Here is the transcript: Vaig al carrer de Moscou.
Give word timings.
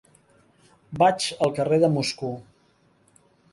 Vaig 1.01 1.27
al 1.47 1.53
carrer 1.61 1.79
de 1.85 1.93
Moscou. 1.99 2.35